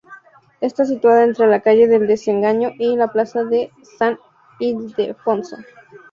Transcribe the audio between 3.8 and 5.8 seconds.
San Ildefonso.